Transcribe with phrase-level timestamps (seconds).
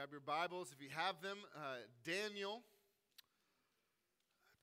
[0.00, 1.36] Grab your Bibles if you have them.
[1.52, 2.64] Uh, Daniel,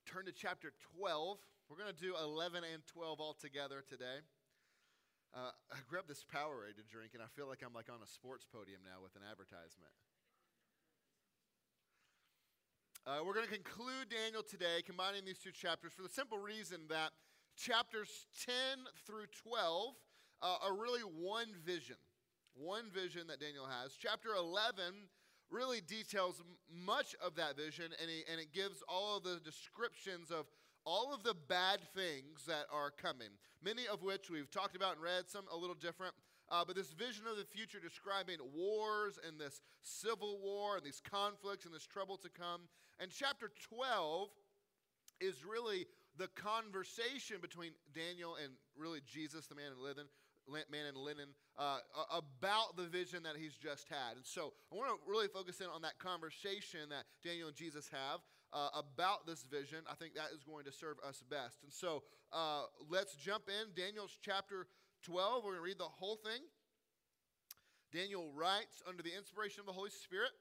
[0.02, 1.38] turn to chapter 12.
[1.70, 4.18] We're going to do 11 and 12 all together today.
[5.30, 8.10] Uh, I grabbed this Powerade to drink, and I feel like I'm like on a
[8.10, 9.94] sports podium now with an advertisement.
[13.06, 16.90] Uh, we're going to conclude Daniel today, combining these two chapters for the simple reason
[16.90, 17.14] that
[17.54, 19.94] chapters 10 through 12
[20.42, 22.02] uh, are really one vision
[22.58, 23.94] one vision that Daniel has.
[23.94, 25.06] Chapter 11
[25.50, 30.30] really details much of that vision, and, he, and it gives all of the descriptions
[30.30, 30.46] of
[30.84, 33.28] all of the bad things that are coming,
[33.62, 36.14] many of which we've talked about and read, some a little different.
[36.50, 41.02] Uh, but this vision of the future describing wars and this civil war and these
[41.04, 42.62] conflicts and this trouble to come.
[43.00, 44.30] And chapter 12
[45.20, 50.06] is really the conversation between Daniel and really Jesus, the man in linen,
[50.48, 51.78] man in linen, uh,
[52.10, 54.16] about the vision that he's just had.
[54.16, 57.88] And so I want to really focus in on that conversation that Daniel and Jesus
[57.92, 58.20] have
[58.52, 59.78] uh, about this vision.
[59.90, 61.62] I think that is going to serve us best.
[61.62, 63.74] And so uh, let's jump in.
[63.74, 64.66] Daniel's chapter
[65.02, 65.44] 12.
[65.44, 66.42] We're going to read the whole thing.
[67.92, 70.32] Daniel writes under the inspiration of the Holy Spirit,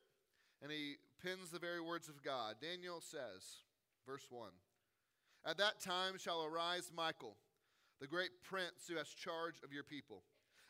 [0.61, 2.55] and he pins the very words of God.
[2.61, 3.63] Daniel says,
[4.05, 4.49] verse 1
[5.45, 7.37] At that time shall arise Michael
[7.99, 10.23] the great prince who has charge of your people.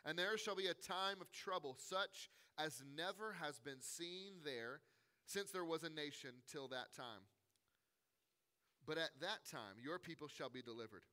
[0.06, 4.82] And there shall be a time of trouble, such as never has been seen there
[5.26, 7.28] since there was a nation till that time.
[8.86, 11.04] But at that time, your people shall be delivered,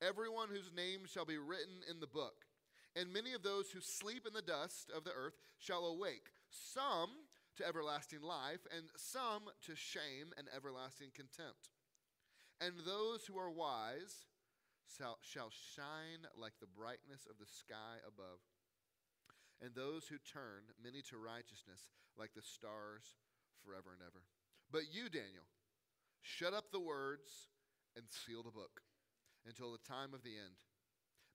[0.00, 2.46] everyone whose name shall be written in the book.
[2.94, 7.10] And many of those who sleep in the dust of the earth shall awake, some
[7.56, 11.70] to everlasting life, and some to shame and everlasting contempt.
[12.60, 14.24] And those who are wise,
[14.86, 18.40] shall, shine like the brightness of the sky above,
[19.60, 23.18] and those who turn many to righteousness like the stars
[23.64, 24.22] forever and ever.
[24.70, 25.46] But you, Daniel,
[26.22, 27.50] shut up the words
[27.96, 28.82] and seal the book
[29.46, 30.58] until the time of the end.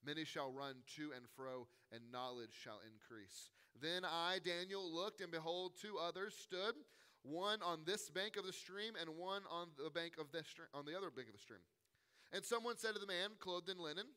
[0.04, 3.50] Many shall run to and fro, and knowledge shall increase.
[3.80, 6.74] Then I, Daniel, looked, and behold, two others stood,
[7.22, 10.42] one on this bank of the stream, and one on the bank of the
[10.74, 11.62] on the other bank of the stream.
[12.32, 14.08] And someone said to the man clothed in linen,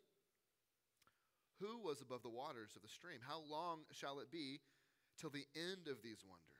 [1.59, 3.20] Who was above the waters of the stream?
[3.28, 4.62] How long shall it be
[5.20, 6.56] till the end of these wonders?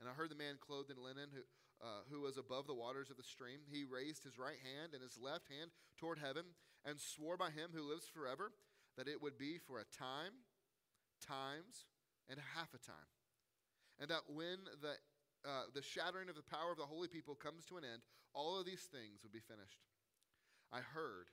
[0.00, 1.46] And I heard the man clothed in linen who,
[1.78, 3.62] uh, who was above the waters of the stream.
[3.70, 7.70] He raised his right hand and his left hand toward heaven and swore by him
[7.72, 8.52] who lives forever
[8.98, 10.44] that it would be for a time,
[11.22, 11.86] times,
[12.28, 13.10] and half a time.
[14.00, 14.98] And that when the,
[15.46, 18.02] uh, the shattering of the power of the holy people comes to an end,
[18.34, 19.86] all of these things would be finished.
[20.72, 21.30] I heard,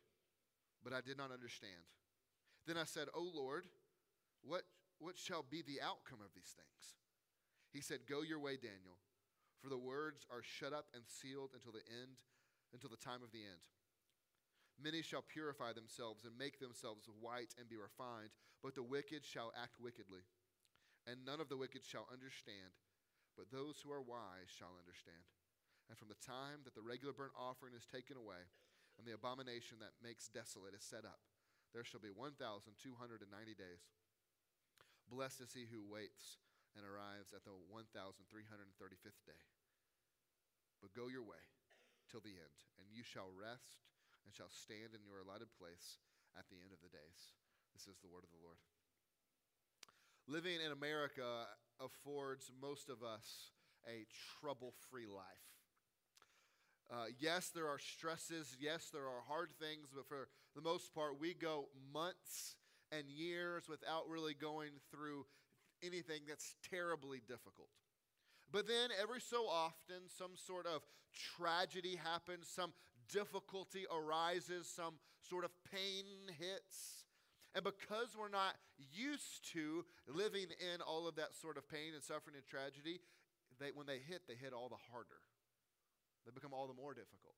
[0.83, 1.87] but I did not understand.
[2.65, 3.65] Then I said, O Lord,
[4.43, 4.63] what,
[4.99, 6.95] what shall be the outcome of these things?
[7.71, 9.01] He said, Go your way, Daniel,
[9.61, 12.21] for the words are shut up and sealed until the end,
[12.71, 13.63] until the time of the end.
[14.81, 19.53] Many shall purify themselves and make themselves white and be refined, but the wicked shall
[19.57, 20.25] act wickedly.
[21.05, 22.73] And none of the wicked shall understand,
[23.35, 25.27] but those who are wise shall understand.
[25.89, 28.47] And from the time that the regular burnt offering is taken away,
[29.03, 31.19] and the abomination that makes desolate is set up.
[31.75, 32.71] There shall be 1,290
[33.51, 33.83] days.
[35.11, 36.39] Blessed is he who waits
[36.71, 39.43] and arrives at the 1,335th day.
[40.79, 41.43] But go your way
[42.07, 43.83] till the end, and you shall rest
[44.23, 45.99] and shall stand in your allotted place
[46.39, 47.35] at the end of the days.
[47.75, 48.63] This is the word of the Lord.
[50.31, 51.51] Living in America
[51.83, 53.51] affords most of us
[53.83, 54.07] a
[54.39, 55.52] trouble free life.
[56.93, 58.55] Uh, yes, there are stresses.
[58.59, 62.55] Yes, there are hard things, but for the most part, we go months
[62.91, 65.25] and years without really going through
[65.81, 67.69] anything that's terribly difficult.
[68.51, 70.83] But then every so often, some sort of
[71.35, 72.73] tragedy happens, some
[73.11, 74.93] difficulty arises, some
[75.27, 77.05] sort of pain hits.
[77.55, 82.03] And because we're not used to living in all of that sort of pain and
[82.03, 82.99] suffering and tragedy,
[83.59, 85.17] they, when they hit, they hit all the harder.
[86.25, 87.35] They become all the more difficult.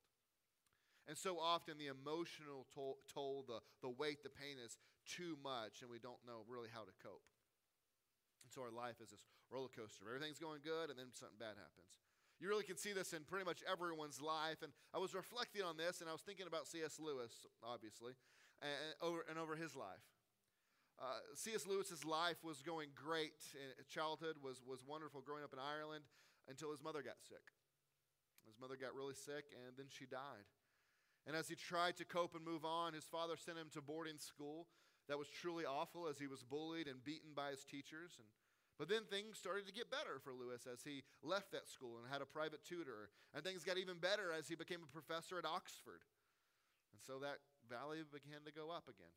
[1.08, 5.82] And so often the emotional toll, toll, the, the weight, the pain is too much,
[5.86, 7.22] and we don't know really how to cope.
[8.42, 9.22] And so our life is this
[9.54, 10.10] roller coaster.
[10.10, 11.94] Everything's going good, and then something bad happens.
[12.42, 14.66] You really can see this in pretty much everyone's life.
[14.66, 17.00] And I was reflecting on this, and I was thinking about C.S.
[17.00, 18.14] Lewis, obviously,
[18.62, 20.04] and over, and over his life.
[21.00, 21.68] Uh, C.S.
[21.68, 23.34] Lewis's life was going great.
[23.90, 26.04] Childhood was, was wonderful growing up in Ireland
[26.50, 27.54] until his mother got sick.
[28.46, 30.46] His mother got really sick, and then she died.
[31.26, 34.18] And as he tried to cope and move on, his father sent him to boarding
[34.18, 34.68] school
[35.10, 38.18] that was truly awful as he was bullied and beaten by his teachers.
[38.18, 38.30] And
[38.78, 42.06] But then things started to get better for Lewis as he left that school and
[42.12, 43.10] had a private tutor.
[43.34, 46.06] And things got even better as he became a professor at Oxford.
[46.94, 49.14] And so that valley began to go up again.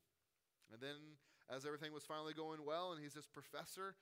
[0.73, 1.17] And then,
[1.49, 3.97] as everything was finally going well, and he's this professor,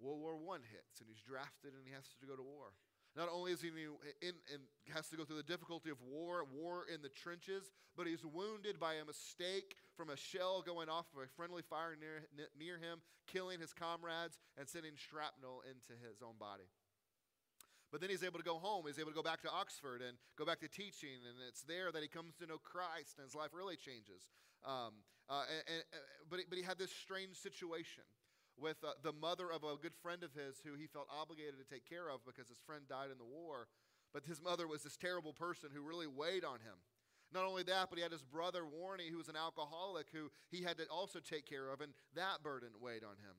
[0.00, 2.72] World War I hits, and he's drafted and he has to go to war.
[3.16, 4.60] Not only is he in, in,
[4.94, 8.78] has to go through the difficulty of war, war in the trenches, but he's wounded
[8.78, 12.22] by a mistake from a shell going off of a friendly fire near,
[12.58, 16.70] near him, killing his comrades and sending shrapnel into his own body.
[17.90, 18.86] But then he's able to go home.
[18.86, 21.26] He's able to go back to Oxford and go back to teaching.
[21.26, 24.30] And it's there that he comes to know Christ and his life really changes.
[24.62, 25.82] Um, uh, and, and,
[26.30, 28.06] but, he, but he had this strange situation
[28.60, 31.64] with uh, the mother of a good friend of his who he felt obligated to
[31.64, 33.68] take care of because his friend died in the war.
[34.12, 36.76] But his mother was this terrible person who really weighed on him.
[37.32, 40.62] Not only that, but he had his brother Warnie, who was an alcoholic, who he
[40.62, 43.38] had to also take care of, and that burden weighed on him.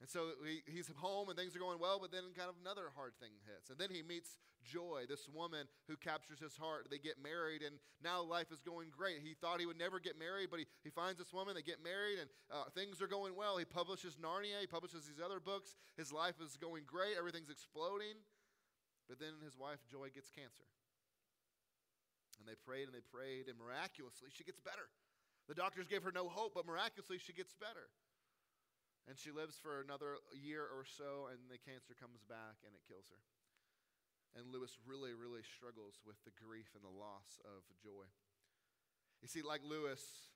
[0.00, 2.88] And so he, he's home and things are going well, but then kind of another
[2.96, 3.68] hard thing hits.
[3.68, 6.88] And then he meets Joy, this woman who captures his heart.
[6.88, 9.20] They get married, and now life is going great.
[9.20, 11.84] He thought he would never get married, but he, he finds this woman, they get
[11.84, 13.56] married, and uh, things are going well.
[13.56, 15.76] He publishes Narnia, he publishes these other books.
[15.96, 18.16] His life is going great, everything's exploding.
[19.08, 20.68] But then his wife, Joy, gets cancer.
[22.40, 24.88] And they prayed and they prayed, and miraculously, she gets better.
[25.48, 27.92] The doctors gave her no hope, but miraculously, she gets better.
[29.08, 32.84] And she lives for another year or so, and the cancer comes back and it
[32.86, 33.22] kills her.
[34.38, 38.06] And Lewis really, really struggles with the grief and the loss of joy.
[39.18, 40.30] You see, like Lewis,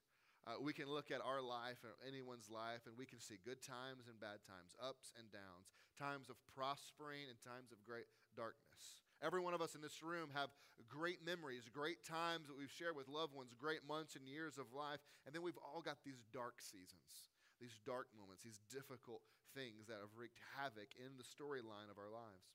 [0.45, 3.63] uh, we can look at our life or anyone's life, and we can see good
[3.63, 9.01] times and bad times, ups and downs, times of prospering and times of great darkness.
[9.23, 10.51] Every one of us in this room have
[10.91, 14.75] great memories, great times that we've shared with loved ones, great months and years of
[14.75, 19.23] life, and then we've all got these dark seasons these dark moments, these difficult
[19.55, 22.55] things that have wreaked havoc in the storyline of our lives.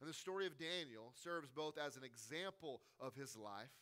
[0.00, 3.72] And the story of Daniel serves both as an example of his life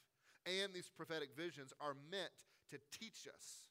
[0.47, 3.69] and these prophetic visions are meant to teach us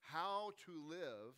[0.00, 1.34] how to live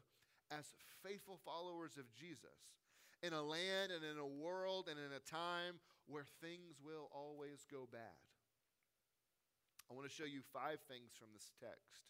[0.51, 0.65] as
[1.03, 2.77] faithful followers of Jesus
[3.23, 7.65] in a land and in a world and in a time where things will always
[7.71, 8.21] go bad.
[9.91, 12.09] I want to show you five things from this text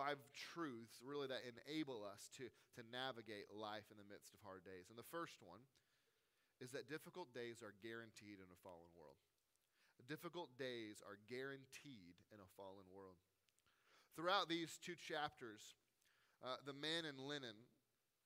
[0.00, 4.64] five truths really that enable us to, to navigate life in the midst of hard
[4.64, 4.88] days.
[4.88, 5.60] And the first one
[6.64, 9.20] is that difficult days are guaranteed in a fallen world.
[10.08, 13.20] Difficult days are guaranteed in a fallen world.
[14.16, 15.76] Throughout these two chapters,
[16.40, 17.68] uh, the man in linen,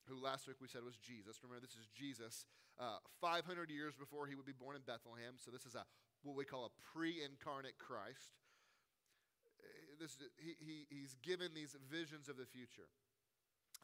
[0.07, 2.47] who last week we said was Jesus, remember this is Jesus,
[2.79, 5.35] uh, 500 years before he would be born in Bethlehem.
[5.43, 5.83] So this is a
[6.23, 8.39] what we call a pre incarnate Christ
[10.01, 12.89] this, he, he, he's given these visions of the future.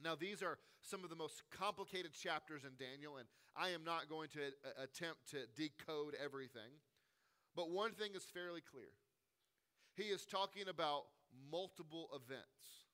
[0.03, 4.09] Now, these are some of the most complicated chapters in Daniel, and I am not
[4.09, 6.81] going to uh, attempt to decode everything.
[7.55, 8.91] But one thing is fairly clear
[9.95, 11.05] he is talking about
[11.51, 12.87] multiple events.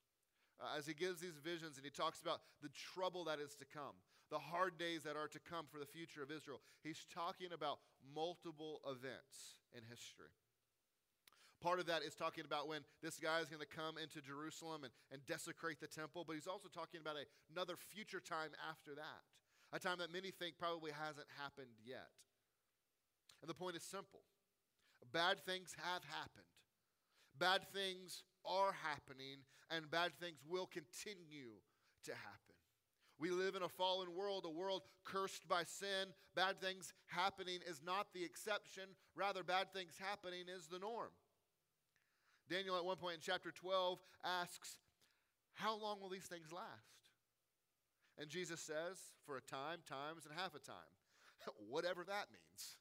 [0.59, 3.65] Uh, as he gives these visions and he talks about the trouble that is to
[3.65, 3.93] come,
[4.29, 7.77] the hard days that are to come for the future of Israel, he's talking about
[8.13, 10.33] multiple events in history.
[11.61, 14.83] Part of that is talking about when this guy is going to come into Jerusalem
[14.83, 18.93] and, and desecrate the temple, but he's also talking about a, another future time after
[18.93, 19.25] that,
[19.73, 22.13] a time that many think probably hasn't happened yet.
[23.41, 24.21] And the point is simple
[25.11, 26.51] bad things have happened,
[27.37, 31.57] bad things are happening, and bad things will continue
[32.05, 32.55] to happen.
[33.19, 36.13] We live in a fallen world, a world cursed by sin.
[36.35, 38.83] Bad things happening is not the exception,
[39.15, 41.09] rather, bad things happening is the norm.
[42.49, 44.77] Daniel, at one point in chapter 12, asks,
[45.53, 47.11] How long will these things last?
[48.17, 50.93] And Jesus says, For a time, times, and half a time.
[51.69, 52.77] Whatever that means.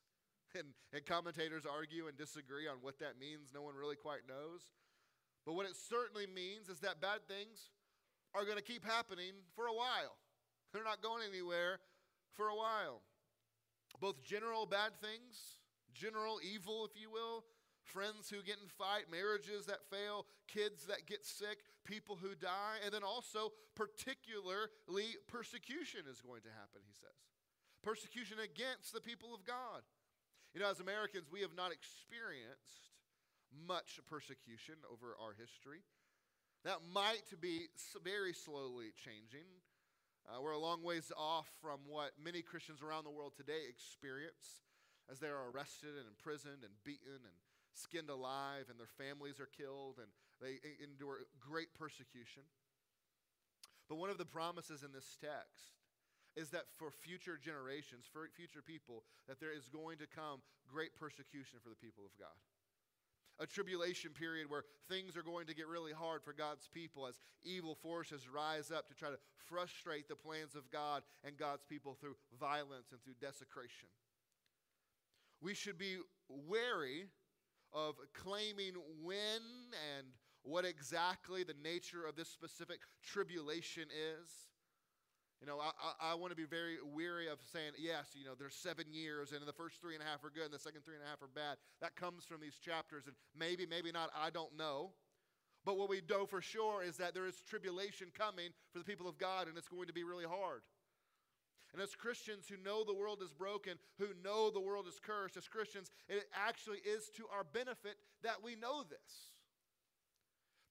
[0.55, 3.51] And, and commentators argue and disagree on what that means.
[3.53, 4.73] No one really quite knows.
[5.45, 7.71] But what it certainly means is that bad things
[8.35, 10.17] are going to keep happening for a while.
[10.73, 11.79] They're not going anywhere
[12.35, 13.03] for a while.
[14.01, 15.61] Both general bad things,
[15.95, 17.45] general evil, if you will,
[17.87, 22.83] friends who get in fight, marriages that fail, kids that get sick, people who die,
[22.85, 27.17] and then also particularly persecution is going to happen, he says.
[27.83, 29.87] Persecution against the people of God.
[30.53, 32.91] You know, as Americans, we have not experienced
[33.55, 35.87] much persecution over our history.
[36.65, 37.71] That might be
[38.03, 39.47] very slowly changing.
[40.27, 44.67] Uh, we're a long ways off from what many Christians around the world today experience
[45.07, 47.39] as they are arrested and imprisoned and beaten and
[47.77, 50.09] skinned alive, and their families are killed, and
[50.41, 52.43] they endure great persecution.
[53.89, 55.77] But one of the promises in this text
[56.37, 60.95] is that for future generations, for future people, that there is going to come great
[60.97, 62.37] persecution for the people of God.
[63.39, 67.19] A tribulation period where things are going to get really hard for God's people as
[67.45, 69.19] evil forces rise up to try to
[69.49, 73.89] frustrate the plans of God and God's people through violence and through desecration.
[75.43, 77.07] We should be wary
[77.73, 79.43] of claiming when
[79.97, 80.07] and
[80.43, 84.31] what exactly the nature of this specific tribulation is.
[85.41, 85.71] You know, I,
[86.01, 89.33] I, I want to be very weary of saying, yes, you know, there's seven years,
[89.33, 91.09] and the first three and a half are good, and the second three and a
[91.09, 91.59] half are bad.
[91.83, 94.93] That comes from these chapters, and maybe, maybe not, I don't know.
[95.67, 99.09] But what we know for sure is that there is tribulation coming for the people
[99.09, 100.63] of God, and it's going to be really hard.
[101.73, 105.37] And as Christians who know the world is broken, who know the world is cursed,
[105.37, 109.33] as Christians, it actually is to our benefit that we know this.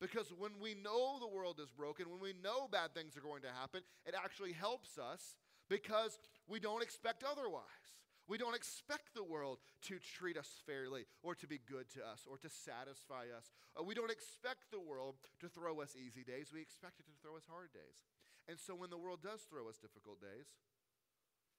[0.01, 3.43] Because when we know the world is broken, when we know bad things are going
[3.43, 5.35] to happen, it actually helps us
[5.69, 7.95] because we don't expect otherwise.
[8.27, 12.25] We don't expect the world to treat us fairly or to be good to us
[12.29, 13.53] or to satisfy us.
[13.77, 16.49] Uh, we don't expect the world to throw us easy days.
[16.51, 18.01] We expect it to throw us hard days.
[18.49, 20.49] And so when the world does throw us difficult days,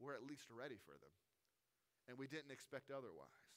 [0.01, 1.17] we're at least ready for them.
[2.09, 3.51] And we didn't expect otherwise.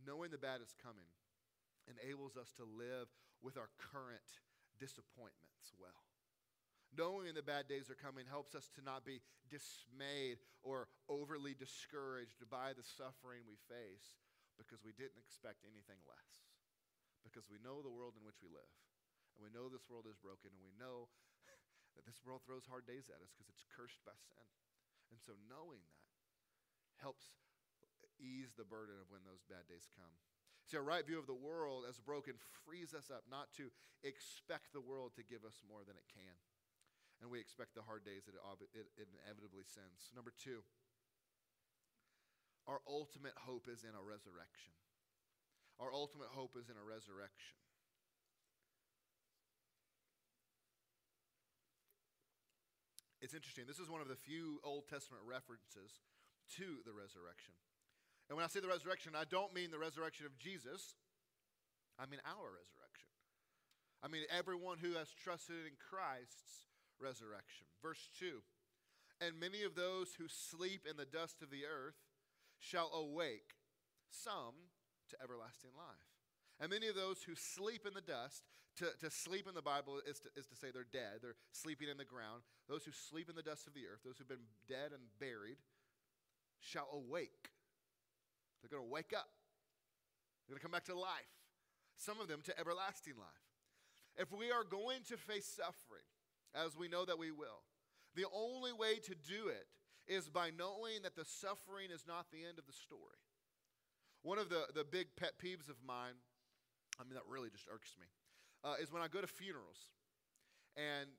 [0.00, 1.08] Knowing the bad is coming
[1.88, 3.08] enables us to live
[3.44, 4.40] with our current
[4.80, 6.04] disappointments well.
[6.94, 9.18] Knowing the bad days are coming helps us to not be
[9.50, 14.14] dismayed or overly discouraged by the suffering we face
[14.54, 16.30] because we didn't expect anything less.
[17.26, 18.72] Because we know the world in which we live.
[19.34, 20.54] And we know this world is broken.
[20.54, 21.10] And we know
[21.94, 24.46] that this world throws hard days at us because it's cursed by sin.
[25.10, 27.34] And so knowing that helps
[28.18, 30.10] ease the burden of when those bad days come.
[30.64, 33.68] See, a right view of the world as broken frees us up not to
[34.00, 36.36] expect the world to give us more than it can.
[37.20, 40.10] And we expect the hard days that it inevitably sends.
[40.14, 40.64] Number two,
[42.64, 44.72] our ultimate hope is in a resurrection.
[45.80, 47.60] Our ultimate hope is in a resurrection.
[53.24, 53.64] It's interesting.
[53.64, 56.04] This is one of the few Old Testament references
[56.60, 57.56] to the resurrection.
[58.28, 61.00] And when I say the resurrection, I don't mean the resurrection of Jesus,
[61.96, 63.08] I mean our resurrection.
[64.04, 66.68] I mean everyone who has trusted in Christ's
[67.00, 67.64] resurrection.
[67.80, 68.44] Verse 2
[69.24, 71.96] And many of those who sleep in the dust of the earth
[72.60, 73.56] shall awake,
[74.12, 74.68] some
[75.08, 76.13] to everlasting life.
[76.64, 78.40] And many of those who sleep in the dust,
[78.80, 81.92] to, to sleep in the Bible is to, is to say they're dead, they're sleeping
[81.92, 82.40] in the ground.
[82.72, 85.60] Those who sleep in the dust of the earth, those who've been dead and buried,
[86.64, 87.52] shall awake
[88.64, 89.28] they're going to wake up.
[90.48, 91.36] They're going to come back to life.
[92.00, 93.44] Some of them to everlasting life.
[94.16, 96.08] If we are going to face suffering,
[96.56, 97.60] as we know that we will,
[98.16, 99.68] the only way to do it
[100.08, 103.20] is by knowing that the suffering is not the end of the story.
[104.22, 106.16] One of the, the big pet peeves of mine,
[107.00, 108.06] I mean, that really just irks me,
[108.62, 109.90] uh, is when I go to funerals
[110.76, 111.10] and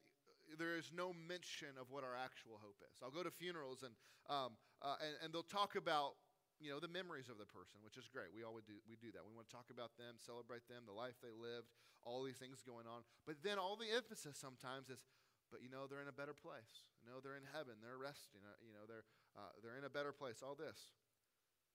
[0.59, 3.01] there is no mention of what our actual hope is.
[3.01, 3.93] I'll go to funerals and,
[4.29, 6.15] um, uh, and, and they'll talk about
[6.59, 8.31] you know, the memories of the person, which is great.
[8.31, 9.27] We always do, we do that.
[9.27, 11.67] We want to talk about them, celebrate them, the life they lived,
[12.07, 13.03] all these things going on.
[13.27, 15.03] But then all the emphasis sometimes is,
[15.51, 16.87] but you know, they're in a better place.
[17.03, 17.83] You know, they're in heaven.
[17.83, 18.41] They're resting.
[18.41, 19.05] Uh, you know, they're,
[19.35, 20.39] uh, they're in a better place.
[20.39, 20.95] All this.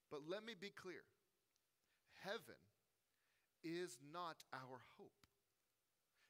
[0.08, 1.04] But let me be clear.
[2.24, 2.58] Heaven
[3.62, 5.20] is not our hope.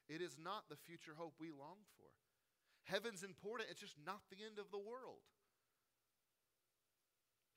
[0.09, 2.11] It is not the future hope we long for.
[2.83, 3.69] Heaven's important.
[3.69, 5.23] It's just not the end of the world.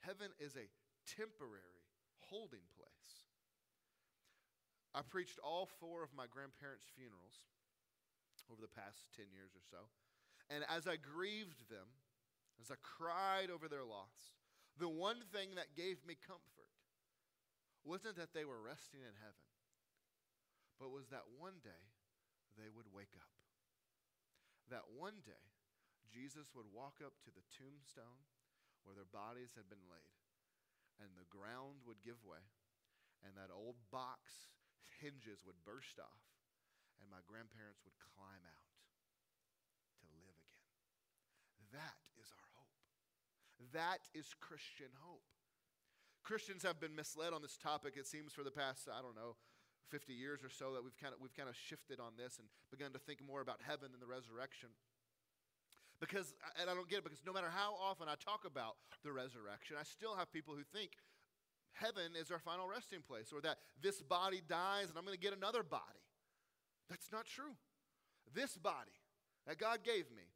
[0.00, 0.68] Heaven is a
[1.08, 1.82] temporary
[2.28, 3.26] holding place.
[4.94, 7.50] I preached all four of my grandparents' funerals
[8.52, 9.90] over the past 10 years or so.
[10.52, 11.88] And as I grieved them,
[12.60, 14.38] as I cried over their loss,
[14.78, 16.70] the one thing that gave me comfort
[17.82, 19.48] wasn't that they were resting in heaven,
[20.78, 21.84] but was that one day
[22.58, 23.34] they would wake up.
[24.70, 25.44] That one day
[26.08, 28.26] Jesus would walk up to the tombstone
[28.82, 30.14] where their bodies had been laid
[31.02, 32.42] and the ground would give way,
[33.26, 34.50] and that old box
[35.02, 36.22] hinges would burst off,
[37.02, 38.70] and my grandparents would climb out
[39.98, 40.70] to live again.
[41.74, 42.78] That is our hope.
[43.74, 45.26] That is Christian hope.
[46.22, 49.36] Christians have been misled on this topic, it seems, for the past, I don't know,
[49.90, 52.48] 50 years or so that we've kind of we've kind of shifted on this and
[52.70, 54.70] begun to think more about heaven and the resurrection.
[56.00, 59.12] Because, and I don't get it, because no matter how often I talk about the
[59.12, 60.98] resurrection, I still have people who think
[61.72, 65.22] heaven is our final resting place or that this body dies and I'm going to
[65.22, 66.02] get another body.
[66.90, 67.56] That's not true.
[68.34, 68.98] This body
[69.46, 70.28] that God gave me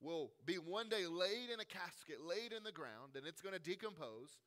[0.00, 3.54] will be one day laid in a casket, laid in the ground, and it's going
[3.54, 4.38] to decompose.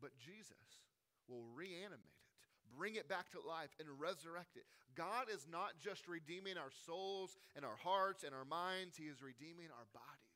[0.00, 0.84] But Jesus
[1.28, 2.17] will reanimate
[2.76, 4.64] bring it back to life, and resurrect it.
[4.94, 9.22] God is not just redeeming our souls and our hearts and our minds, He is
[9.22, 10.28] redeeming our bodies.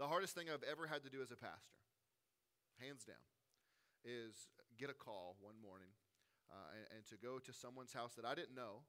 [0.00, 1.78] The hardest thing I've ever had to do as a pastor,
[2.80, 3.22] hands down,
[4.02, 5.94] is get a call one morning
[6.50, 8.82] uh, and, and, to go to someone's house that I didn't know,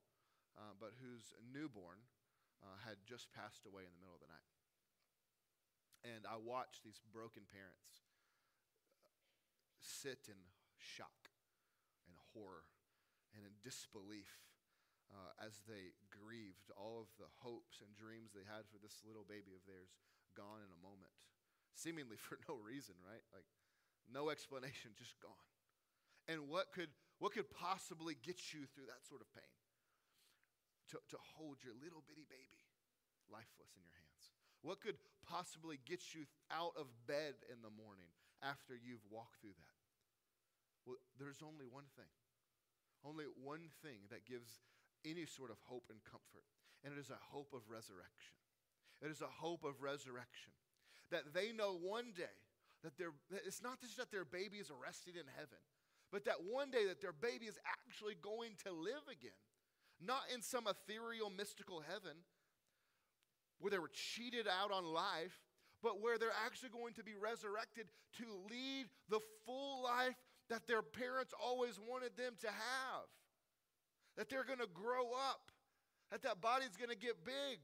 [0.57, 2.01] uh, but whose newborn
[2.65, 4.47] uh, had just passed away in the middle of the night.
[6.03, 8.03] And I watched these broken parents
[9.79, 10.39] sit in
[10.83, 11.31] shock
[12.05, 12.67] and horror
[13.33, 14.43] and in disbelief
[15.09, 19.23] uh, as they grieved all of the hopes and dreams they had for this little
[19.23, 19.95] baby of theirs
[20.35, 21.17] gone in a moment,
[21.73, 23.23] seemingly for no reason, right?
[23.31, 23.47] Like
[24.11, 25.47] no explanation, just gone.
[26.27, 29.53] And what could, what could possibly get you through that sort of pain?
[30.93, 32.61] to, to hold your little bitty baby
[33.25, 34.29] lifeless in your hands?
[34.61, 38.13] What could possibly get you out of bed in the morning
[38.45, 39.72] after you've walked through that?
[40.85, 42.11] Well, there's only one thing.
[43.03, 44.63] Only one thing that gives
[45.03, 46.47] any sort of hope and comfort,
[46.83, 48.39] and it is a hope of resurrection.
[49.03, 50.55] It is a hope of resurrection.
[51.11, 52.31] That they know one day
[52.83, 55.59] that, they that it's not just that their baby is arrested in heaven,
[56.11, 59.35] but that one day that their baby is actually going to live again
[60.05, 62.17] not in some ethereal, mystical heaven
[63.59, 65.39] where they were cheated out on life,
[65.81, 67.87] but where they're actually going to be resurrected
[68.17, 70.15] to lead the full life
[70.49, 73.07] that their parents always wanted them to have.
[74.17, 75.51] That they're going to grow up,
[76.11, 77.59] that that body's going to get big,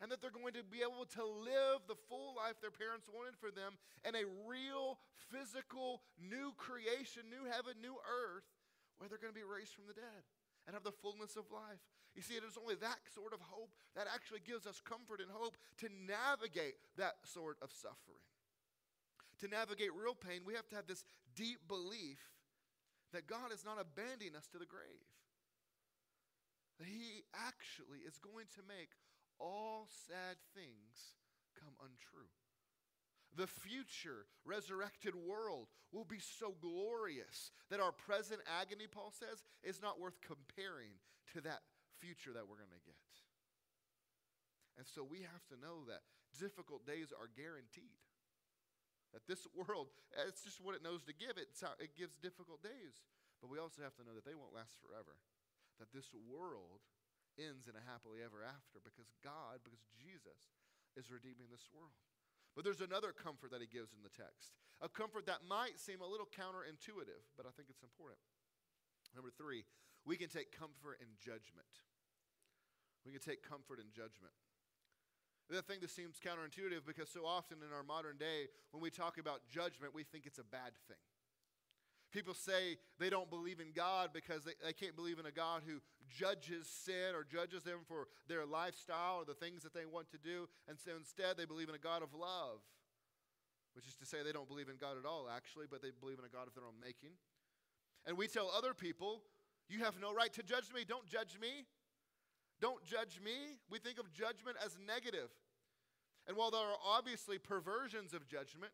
[0.00, 3.36] and that they're going to be able to live the full life their parents wanted
[3.36, 4.96] for them in a real,
[5.28, 8.48] physical, new creation, new heaven, new earth,
[8.96, 10.24] where they're going to be raised from the dead
[10.64, 11.84] and have the fullness of life.
[12.16, 15.30] You see, it is only that sort of hope that actually gives us comfort and
[15.30, 18.24] hope to navigate that sort of suffering.
[19.40, 22.20] To navigate real pain, we have to have this deep belief
[23.12, 25.08] that God is not abandoning us to the grave.
[26.78, 28.92] That He actually is going to make
[29.40, 31.16] all sad things
[31.56, 32.28] come untrue.
[33.36, 39.80] The future resurrected world will be so glorious that our present agony, Paul says, is
[39.80, 40.98] not worth comparing
[41.32, 41.62] to that
[41.98, 43.06] future that we're going to get.
[44.76, 46.02] And so we have to know that
[46.38, 48.00] difficult days are guaranteed.
[49.12, 49.90] That this world,
[50.26, 51.36] it's just what it knows to give.
[51.36, 53.02] It's how it gives difficult days.
[53.40, 55.16] But we also have to know that they won't last forever.
[55.80, 56.84] That this world
[57.40, 60.52] ends in a happily ever after because God, because Jesus
[60.98, 61.96] is redeeming this world.
[62.52, 66.02] But there's another comfort that he gives in the text, a comfort that might seem
[66.02, 68.20] a little counterintuitive, but I think it's important.
[69.14, 69.62] Number three,
[70.02, 71.70] we can take comfort in judgment.
[73.06, 74.34] We can take comfort in judgment.
[75.50, 79.18] The thing that seems counterintuitive because so often in our modern day, when we talk
[79.18, 81.02] about judgment, we think it's a bad thing.
[82.12, 85.62] People say they don't believe in God because they, they can't believe in a God
[85.66, 90.10] who judges sin or judges them for their lifestyle or the things that they want
[90.10, 90.48] to do.
[90.68, 92.62] And so instead, they believe in a God of love,
[93.74, 96.18] which is to say they don't believe in God at all, actually, but they believe
[96.18, 97.14] in a God of their own making.
[98.06, 99.22] And we tell other people,
[99.68, 100.82] you have no right to judge me.
[100.86, 101.66] Don't judge me.
[102.60, 103.56] Don't judge me.
[103.70, 105.30] We think of judgment as negative.
[106.28, 108.72] And while there are obviously perversions of judgment,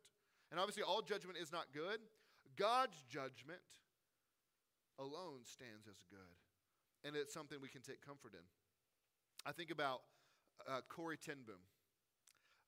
[0.50, 2.00] and obviously all judgment is not good,
[2.56, 3.62] God's judgment
[4.98, 6.34] alone stands as good.
[7.04, 8.44] And it's something we can take comfort in.
[9.46, 10.02] I think about
[10.68, 11.62] uh, Corrie ten Boom,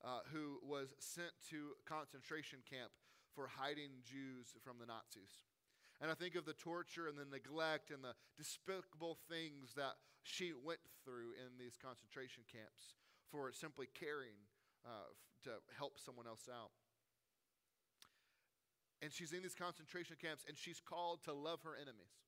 [0.04, 2.92] uh, who was sent to concentration camp
[3.34, 5.47] for hiding Jews from the Nazis.
[6.00, 10.52] And I think of the torture and the neglect and the despicable things that she
[10.54, 12.94] went through in these concentration camps
[13.30, 14.38] for simply caring
[14.86, 15.10] uh,
[15.44, 16.70] to help someone else out.
[19.02, 22.18] And she's in these concentration camps, and she's called to love her enemies.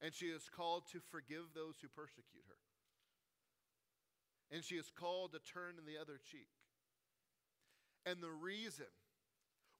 [0.00, 2.60] And she is called to forgive those who persecute her.
[4.50, 6.48] And she is called to turn in the other cheek.
[8.04, 8.88] And the reason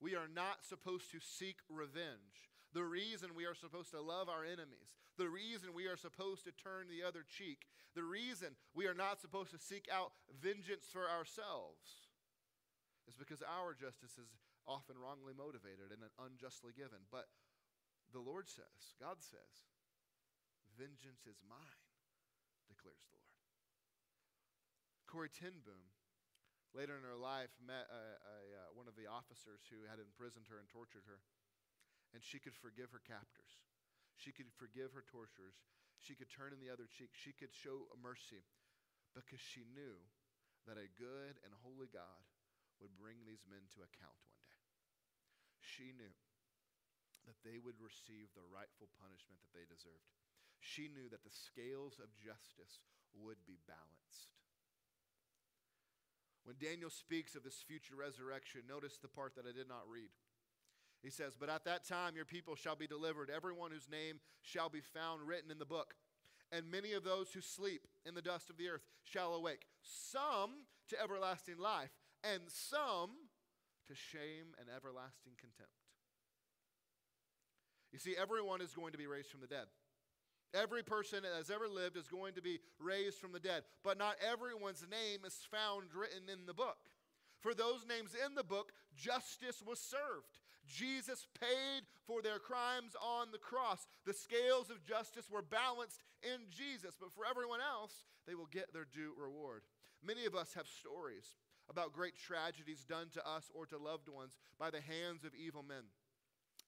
[0.01, 4.45] we are not supposed to seek revenge, the reason we are supposed to love our
[4.45, 8.95] enemies, the reason we are supposed to turn the other cheek, the reason we are
[8.95, 12.07] not supposed to seek out vengeance for ourselves
[13.11, 14.31] is because our justice is
[14.71, 17.03] often wrongly motivated and unjustly given.
[17.11, 17.27] But
[18.15, 19.67] the Lord says, God says,
[20.79, 21.83] vengeance is mine,
[22.71, 23.35] declares the Lord.
[25.11, 25.91] Corrie ten Boom,
[26.71, 30.63] later in her life, met a, uh, one of the officers who had imprisoned her
[30.63, 31.19] and tortured her.
[32.11, 33.63] And she could forgive her captors.
[34.19, 35.57] She could forgive her torturers.
[36.01, 37.15] She could turn in the other cheek.
[37.15, 38.45] She could show mercy.
[39.15, 39.99] because she knew
[40.71, 42.23] that a good and holy God
[42.79, 44.63] would bring these men to account one day.
[45.59, 46.15] She knew
[47.27, 50.15] that they would receive the rightful punishment that they deserved.
[50.63, 52.81] She knew that the scales of justice
[53.17, 54.31] would be balanced.
[56.45, 60.09] When Daniel speaks of this future resurrection, notice the part that I did not read.
[61.03, 64.69] He says, But at that time your people shall be delivered, everyone whose name shall
[64.69, 65.95] be found written in the book.
[66.53, 70.67] And many of those who sleep in the dust of the earth shall awake, some
[70.89, 71.91] to everlasting life,
[72.25, 73.11] and some
[73.87, 75.73] to shame and everlasting contempt.
[77.93, 79.67] You see, everyone is going to be raised from the dead.
[80.53, 83.99] Every person that has ever lived is going to be raised from the dead, but
[83.99, 86.79] not everyone's name is found written in the book.
[87.41, 90.41] For those names in the book, justice was served.
[90.71, 93.87] Jesus paid for their crimes on the cross.
[94.07, 98.73] The scales of justice were balanced in Jesus, but for everyone else, they will get
[98.73, 99.63] their due reward.
[100.03, 101.37] Many of us have stories
[101.69, 105.63] about great tragedies done to us or to loved ones by the hands of evil
[105.63, 105.85] men.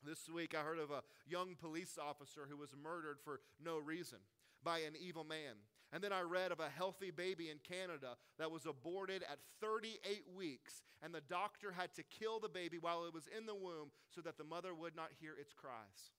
[0.05, 4.19] This week, I heard of a young police officer who was murdered for no reason
[4.65, 5.63] by an evil man.
[5.93, 10.23] And then I read of a healthy baby in Canada that was aborted at 38
[10.35, 13.91] weeks, and the doctor had to kill the baby while it was in the womb
[14.09, 16.13] so that the mother would not hear its cries.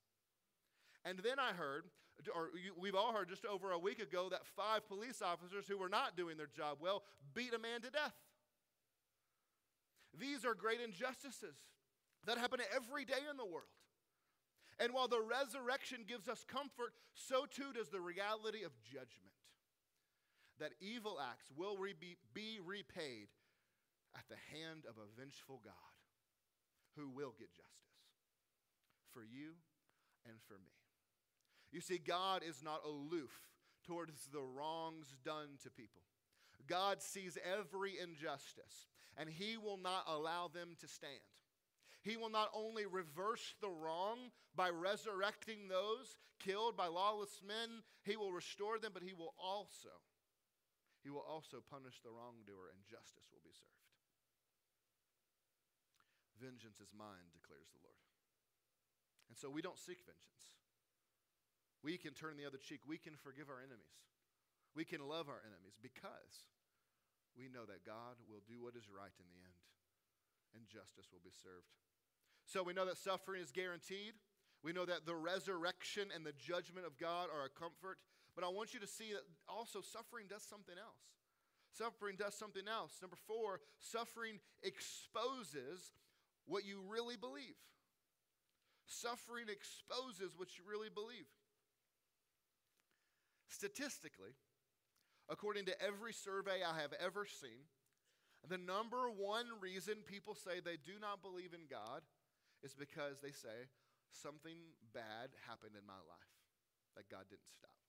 [1.04, 1.86] And then I heard,
[2.36, 5.90] or we've all heard just over a week ago, that five police officers who were
[5.90, 8.14] not doing their job well beat a man to death.
[10.20, 11.58] These are great injustices
[12.28, 13.74] that happen every day in the world.
[14.80, 19.33] And while the resurrection gives us comfort, so too does the reality of judgment.
[20.60, 23.28] That evil acts will re- be, be repaid
[24.16, 25.74] at the hand of a vengeful God
[26.96, 27.74] who will get justice
[29.12, 29.54] for you
[30.26, 30.72] and for me.
[31.72, 33.32] You see, God is not aloof
[33.86, 36.04] towards the wrongs done to people.
[36.68, 38.88] God sees every injustice,
[39.18, 41.20] and He will not allow them to stand.
[42.04, 48.18] He will not only reverse the wrong by resurrecting those killed by lawless men, he
[48.18, 49.90] will restore them, but he will also
[51.04, 53.84] he will also punish the wrongdoer and justice will be served.
[56.40, 58.00] Vengeance is mine, declares the Lord.
[59.28, 60.56] And so we don't seek vengeance.
[61.84, 62.88] We can turn the other cheek.
[62.88, 64.00] We can forgive our enemies.
[64.72, 66.48] We can love our enemies because
[67.36, 69.60] we know that God will do what is right in the end
[70.56, 71.68] and justice will be served.
[72.46, 74.16] So we know that suffering is guaranteed.
[74.64, 78.00] We know that the resurrection and the judgment of God are a comfort.
[78.36, 81.04] But I want you to see that also suffering does something else.
[81.72, 82.98] Suffering does something else.
[83.02, 85.94] Number four, suffering exposes
[86.46, 87.58] what you really believe.
[88.86, 91.30] Suffering exposes what you really believe.
[93.48, 94.34] Statistically,
[95.30, 97.70] according to every survey I have ever seen,
[98.50, 102.02] the number one reason people say they do not believe in God
[102.62, 103.70] is because they say,
[104.12, 104.58] something
[104.94, 106.34] bad happened in my life
[106.96, 107.83] that God didn't stop.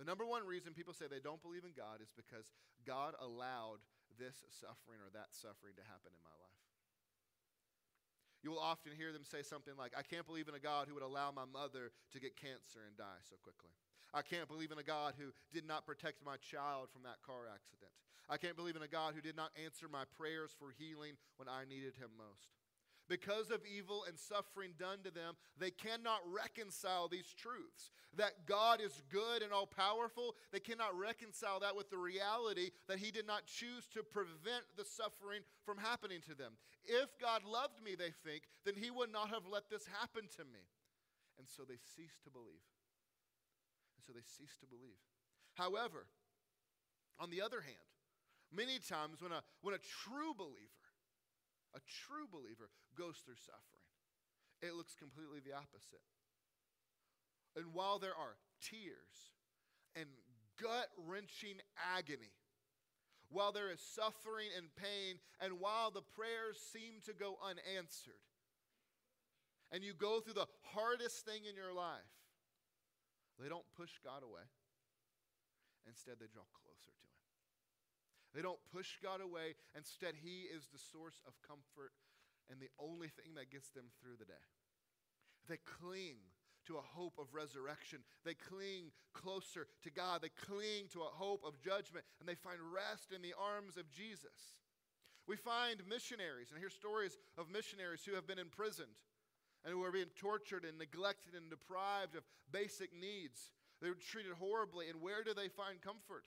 [0.00, 2.48] The number one reason people say they don't believe in God is because
[2.88, 3.84] God allowed
[4.16, 6.64] this suffering or that suffering to happen in my life.
[8.40, 10.96] You will often hear them say something like, I can't believe in a God who
[10.96, 13.76] would allow my mother to get cancer and die so quickly.
[14.16, 17.44] I can't believe in a God who did not protect my child from that car
[17.52, 17.92] accident.
[18.24, 21.52] I can't believe in a God who did not answer my prayers for healing when
[21.52, 22.56] I needed him most
[23.10, 27.90] because of evil and suffering done to them, they cannot reconcile these truths.
[28.16, 33.02] That God is good and all powerful, they cannot reconcile that with the reality that
[33.02, 36.54] He did not choose to prevent the suffering from happening to them.
[36.86, 40.44] If God loved me, they think, then He would not have let this happen to
[40.46, 40.62] me.
[41.36, 42.70] And so they cease to believe.
[43.98, 45.02] And so they cease to believe.
[45.54, 46.06] However,
[47.18, 47.90] on the other hand,
[48.54, 50.79] many times when a, when a true believer
[51.74, 53.86] a true believer goes through suffering.
[54.62, 56.04] It looks completely the opposite.
[57.56, 59.34] And while there are tears
[59.96, 60.06] and
[60.60, 61.58] gut wrenching
[61.96, 62.34] agony,
[63.30, 68.26] while there is suffering and pain, and while the prayers seem to go unanswered,
[69.72, 72.10] and you go through the hardest thing in your life,
[73.38, 74.44] they don't push God away.
[75.86, 77.16] Instead, they draw closer to Him.
[78.34, 79.54] They don't push God away.
[79.76, 81.92] Instead, He is the source of comfort
[82.50, 84.46] and the only thing that gets them through the day.
[85.48, 86.18] They cling
[86.66, 88.00] to a hope of resurrection.
[88.24, 90.22] They cling closer to God.
[90.22, 93.90] They cling to a hope of judgment, and they find rest in the arms of
[93.90, 94.60] Jesus.
[95.26, 98.98] We find missionaries, and hear stories of missionaries who have been imprisoned
[99.64, 103.52] and who are being tortured and neglected and deprived of basic needs.
[103.80, 106.24] They were treated horribly, and where do they find comfort?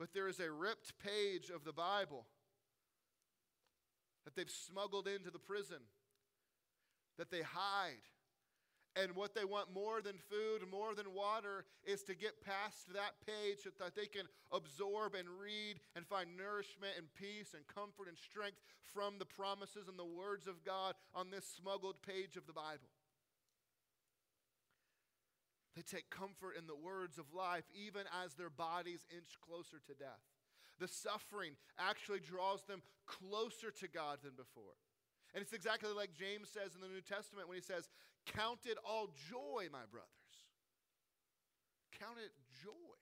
[0.00, 2.24] But there is a ripped page of the Bible
[4.24, 5.84] that they've smuggled into the prison,
[7.18, 8.08] that they hide.
[8.96, 13.20] And what they want more than food, more than water, is to get past that
[13.26, 18.08] page so that they can absorb and read and find nourishment and peace and comfort
[18.08, 18.58] and strength
[18.92, 22.88] from the promises and the words of God on this smuggled page of the Bible.
[25.80, 29.96] They take comfort in the words of life even as their bodies inch closer to
[29.96, 30.20] death.
[30.76, 34.76] The suffering actually draws them closer to God than before.
[35.32, 37.88] And it's exactly like James says in the New Testament when he says,
[38.28, 40.36] Count it all joy, my brothers.
[41.96, 43.00] Count it joy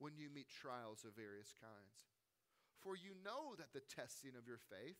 [0.00, 2.08] when you meet trials of various kinds.
[2.80, 4.96] For you know that the testing of your faith,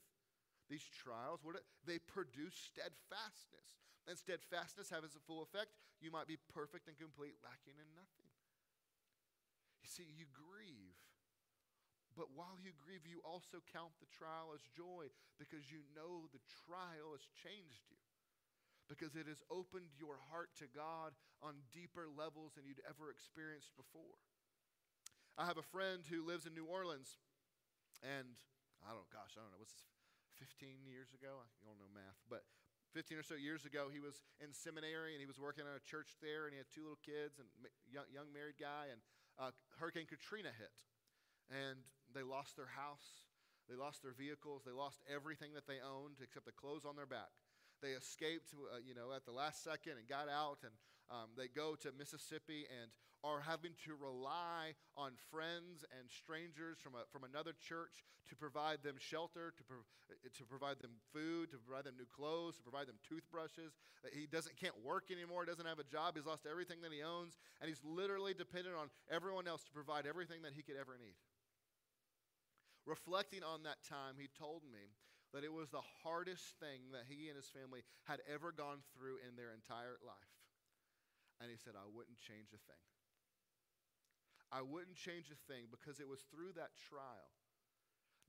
[0.68, 1.56] these trials, what
[1.88, 3.85] they produce steadfastness.
[4.06, 5.74] And steadfastness has a full effect.
[5.98, 8.30] You might be perfect and complete, lacking in nothing.
[9.82, 10.94] You see, you grieve
[12.16, 16.40] but while you grieve, you also count the trial as joy because you know the
[16.64, 18.00] trial has changed you.
[18.88, 21.12] Because it has opened your heart to God
[21.44, 24.16] on deeper levels than you'd ever experienced before.
[25.36, 27.20] I have a friend who lives in New Orleans,
[28.00, 28.40] and
[28.80, 29.84] I don't, gosh, I don't know, was this
[30.40, 31.36] 15 years ago?
[31.36, 32.48] I don't know math, but
[32.96, 35.84] 15 or so years ago, he was in seminary and he was working at a
[35.84, 37.44] church there, and he had two little kids and
[37.84, 39.04] young, young married guy, and
[39.36, 40.72] uh, Hurricane Katrina hit.
[41.52, 41.84] And
[42.16, 43.20] they lost their house,
[43.68, 47.04] they lost their vehicles, they lost everything that they owned except the clothes on their
[47.04, 47.36] back.
[47.84, 50.72] They escaped, uh, you know, at the last second and got out, and
[51.12, 52.88] um, they go to Mississippi and
[53.26, 58.86] are having to rely on friends and strangers from, a, from another church to provide
[58.86, 59.82] them shelter, to, pro-
[60.14, 63.74] eh, to provide them food, to provide them new clothes, to provide them toothbrushes.
[64.06, 67.02] Eh, he doesn't can't work anymore, doesn't have a job, he's lost everything that he
[67.02, 70.94] owns, and he's literally dependent on everyone else to provide everything that he could ever
[70.94, 71.18] need
[72.86, 74.94] reflecting on that time, he told me
[75.34, 79.18] that it was the hardest thing that he and his family had ever gone through
[79.26, 80.38] in their entire life.
[81.42, 82.86] And he said, I wouldn't change a thing.
[84.56, 87.28] I wouldn't change a thing because it was through that trial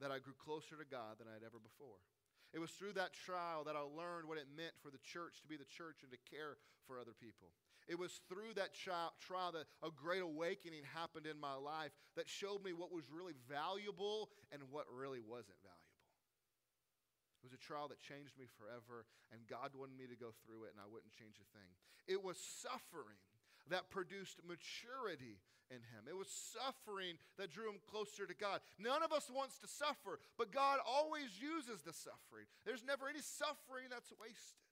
[0.03, 2.03] that I grew closer to God than I had ever before.
[2.51, 5.47] It was through that trial that I learned what it meant for the church to
[5.47, 7.55] be the church and to care for other people.
[7.87, 12.27] It was through that trial, trial that a great awakening happened in my life that
[12.27, 15.87] showed me what was really valuable and what really wasn't valuable.
[17.39, 20.67] It was a trial that changed me forever, and God wanted me to go through
[20.67, 21.71] it, and I wouldn't change a thing.
[22.03, 23.15] It was suffering
[23.69, 26.07] that produced maturity in him.
[26.07, 28.61] It was suffering that drew him closer to God.
[28.79, 32.47] None of us wants to suffer, but God always uses the suffering.
[32.65, 34.63] There's never any suffering that's wasted.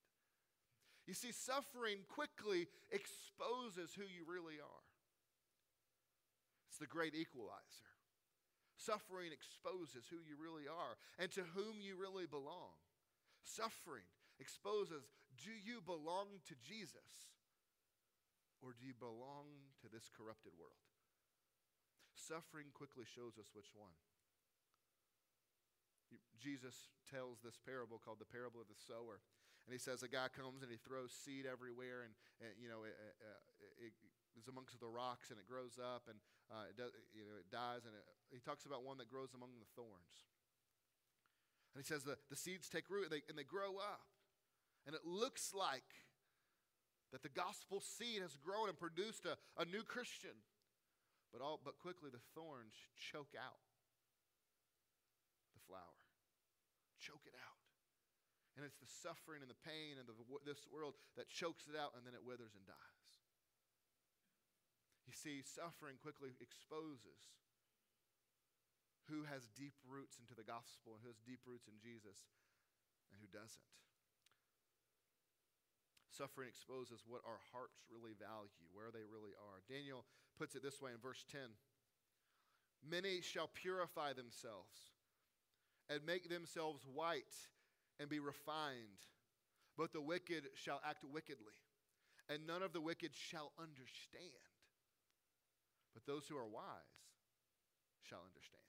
[1.05, 4.85] You see, suffering quickly exposes who you really are.
[6.69, 7.91] It's the great equalizer.
[8.75, 12.75] Suffering exposes who you really are and to whom you really belong.
[13.43, 14.07] Suffering
[14.39, 15.07] exposes
[15.39, 17.34] do you belong to Jesus
[18.63, 20.79] or do you belong to this corrupted world?
[22.15, 23.93] Suffering quickly shows us which one.
[26.39, 29.19] Jesus tells this parable called the parable of the sower.
[29.65, 32.85] And he says a guy comes and he throws seed everywhere, and, and you know,
[32.85, 33.93] it, it, it,
[34.37, 36.21] it's amongst the rocks, and it grows up, and
[36.53, 37.81] uh, it, does, you know, it dies.
[37.89, 37.97] And
[38.29, 40.29] he talks about one that grows among the thorns.
[41.73, 44.05] And he says the, the seeds take root and they, and they grow up.
[44.85, 45.83] And it looks like
[47.15, 50.35] that the gospel seed has grown and produced a, a new Christian.
[51.31, 53.63] But, all, but quickly the thorns choke out
[55.55, 56.03] the flower,
[56.99, 57.63] choke it out.
[58.59, 61.95] And it's the suffering and the pain and the, this world that chokes it out
[61.95, 63.07] and then it withers and dies.
[65.07, 67.31] You see, suffering quickly exposes
[69.07, 72.27] who has deep roots into the gospel and who has deep roots in Jesus
[73.07, 73.71] and who doesn't.
[76.15, 79.59] Suffering exposes what our hearts really value, where they really are.
[79.67, 80.05] Daniel
[80.39, 81.41] puts it this way in verse 10
[82.87, 84.95] Many shall purify themselves
[85.89, 87.35] and make themselves white
[87.99, 89.03] and be refined.
[89.77, 91.59] But the wicked shall act wickedly,
[92.29, 94.31] and none of the wicked shall understand.
[95.93, 96.95] But those who are wise
[98.03, 98.64] shall understand.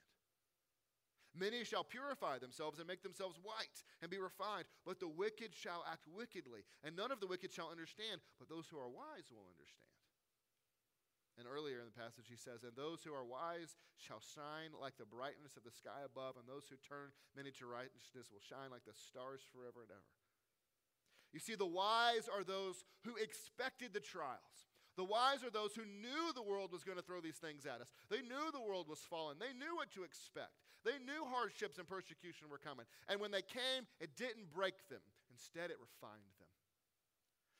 [1.37, 5.85] Many shall purify themselves and make themselves white and be refined, but the wicked shall
[5.85, 9.45] act wickedly, and none of the wicked shall understand, but those who are wise will
[9.45, 9.87] understand.
[11.37, 14.97] And earlier in the passage, he says, And those who are wise shall shine like
[14.97, 18.73] the brightness of the sky above, and those who turn many to righteousness will shine
[18.73, 20.11] like the stars forever and ever.
[21.29, 24.66] You see, the wise are those who expected the trials.
[24.97, 27.81] The wise are those who knew the world was going to throw these things at
[27.81, 27.87] us.
[28.09, 29.37] They knew the world was fallen.
[29.39, 30.57] They knew what to expect.
[30.83, 32.85] They knew hardships and persecution were coming.
[33.07, 35.05] And when they came, it didn't break them.
[35.29, 36.49] Instead, it refined them.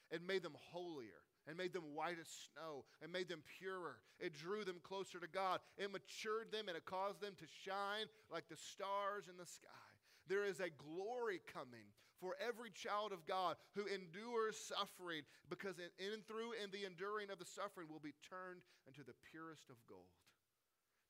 [0.10, 3.97] It made them holier and made them white as snow and made them purer.
[4.19, 5.60] It drew them closer to God.
[5.78, 9.86] It matured them and it caused them to shine like the stars in the sky.
[10.28, 15.91] There is a glory coming for every child of God who endures suffering because in,
[16.01, 19.77] in through in the enduring of the suffering will be turned into the purest of
[19.88, 20.17] gold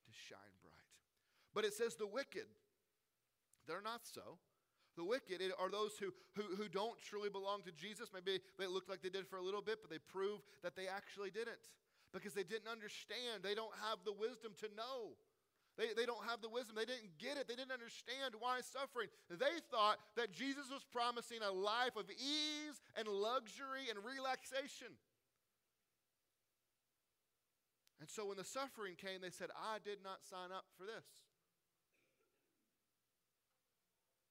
[0.06, 0.91] to shine bright.
[1.54, 2.48] But it says the wicked,
[3.67, 4.39] they're not so.
[4.98, 8.10] The wicked are those who, who, who don't truly belong to Jesus.
[8.12, 10.88] Maybe they look like they did for a little bit, but they prove that they
[10.88, 11.70] actually didn't
[12.13, 13.43] because they didn't understand.
[13.43, 15.13] They don't have the wisdom to know.
[15.78, 16.76] They, they don't have the wisdom.
[16.76, 17.48] They didn't get it.
[17.48, 19.10] They didn't understand why suffering.
[19.30, 24.98] They thought that Jesus was promising a life of ease and luxury and relaxation.
[28.02, 31.06] And so when the suffering came, they said, I did not sign up for this.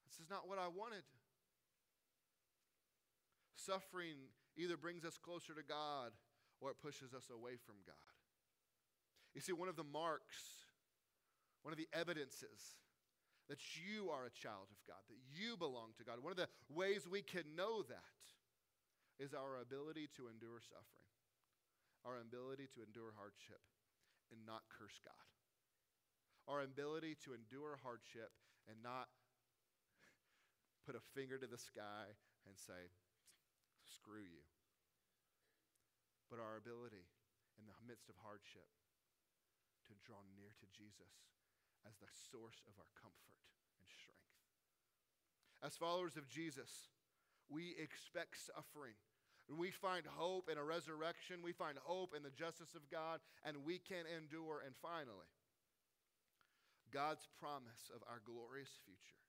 [0.07, 1.03] This is not what I wanted.
[3.55, 6.11] Suffering either brings us closer to God
[6.59, 7.95] or it pushes us away from God.
[9.35, 10.66] You see, one of the marks,
[11.63, 12.77] one of the evidences
[13.47, 16.51] that you are a child of God, that you belong to God, one of the
[16.67, 18.23] ways we can know that
[19.17, 21.11] is our ability to endure suffering,
[22.03, 23.63] our ability to endure hardship
[24.29, 25.27] and not curse God,
[26.45, 28.35] our ability to endure hardship
[28.67, 29.07] and not
[30.83, 32.11] put a finger to the sky
[32.47, 32.91] and say,
[33.83, 34.43] screw you.
[36.27, 37.07] But our ability
[37.55, 38.67] in the midst of hardship
[39.87, 41.15] to draw near to Jesus
[41.87, 43.39] as the source of our comfort
[43.79, 44.35] and strength.
[45.63, 46.91] As followers of Jesus,
[47.47, 48.99] we expect suffering.
[49.47, 51.39] We find hope in a resurrection.
[51.39, 54.59] We find hope in the justice of God, and we can endure.
[54.59, 55.31] And finally,
[56.91, 59.23] God's promise of our glorious future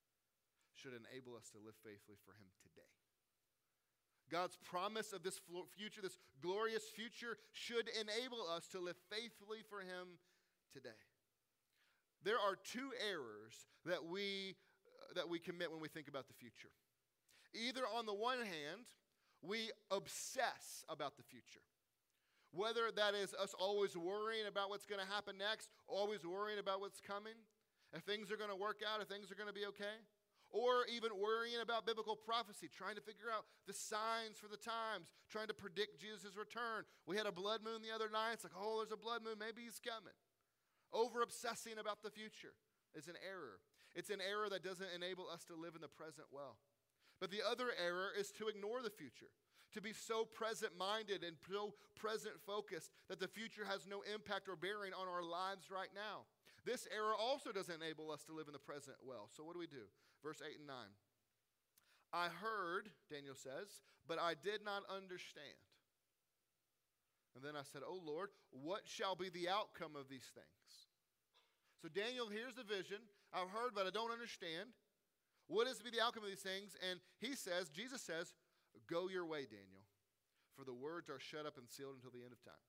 [0.74, 2.90] should enable us to live faithfully for Him today.
[4.30, 5.40] God's promise of this
[5.78, 10.18] future, this glorious future, should enable us to live faithfully for Him
[10.74, 10.98] today.
[12.24, 16.34] There are two errors that we, uh, that we commit when we think about the
[16.34, 16.70] future.
[17.54, 18.86] Either, on the one hand,
[19.42, 21.64] we obsess about the future.
[22.50, 26.80] Whether that is us always worrying about what's going to happen next, always worrying about
[26.80, 27.36] what's coming,
[27.92, 30.00] if things are going to work out, if things are going to be okay
[30.50, 35.12] or even worrying about biblical prophecy, trying to figure out the signs for the times,
[35.28, 36.84] trying to predict Jesus' return.
[37.06, 38.40] We had a blood moon the other night.
[38.40, 39.36] It's like, oh, there's a blood moon.
[39.38, 40.16] Maybe he's coming.
[40.92, 42.56] Over obsessing about the future
[42.94, 43.60] is an error.
[43.94, 46.56] It's an error that doesn't enable us to live in the present well.
[47.20, 49.32] But the other error is to ignore the future,
[49.74, 54.48] to be so present minded and so present focused that the future has no impact
[54.48, 56.30] or bearing on our lives right now.
[56.64, 59.28] This error also doesn't enable us to live in the present well.
[59.34, 59.90] So, what do we do?
[60.22, 60.76] Verse 8 and 9.
[62.12, 65.60] I heard, Daniel says, but I did not understand.
[67.38, 70.90] And then I said, Oh Lord, what shall be the outcome of these things?
[71.78, 72.98] So Daniel hears the vision.
[73.30, 74.74] I've heard, but I don't understand.
[75.46, 76.74] What is to be the outcome of these things?
[76.82, 78.34] And he says, Jesus says,
[78.90, 79.86] Go your way, Daniel,
[80.58, 82.66] for the words are shut up and sealed until the end of time.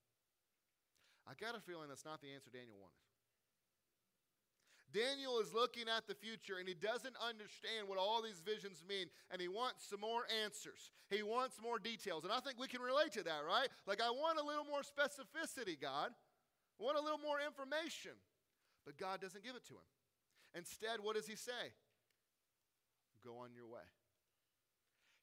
[1.25, 3.09] I got a feeling that's not the answer Daniel wanted.
[4.93, 9.08] Daniel is looking at the future and he doesn't understand what all these visions mean
[9.30, 10.89] and he wants some more answers.
[11.10, 12.23] He wants more details.
[12.23, 13.69] And I think we can relate to that, right?
[13.86, 16.10] Like, I want a little more specificity, God.
[16.10, 18.17] I want a little more information.
[18.86, 19.89] But God doesn't give it to him.
[20.56, 21.73] Instead, what does he say?
[23.23, 23.86] Go on your way.